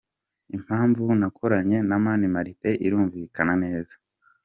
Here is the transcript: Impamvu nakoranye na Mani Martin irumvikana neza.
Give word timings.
Impamvu 0.55 1.03
nakoranye 1.19 1.77
na 1.89 1.97
Mani 2.03 2.27
Martin 2.35 2.75
irumvikana 2.85 3.53
neza. 3.63 3.93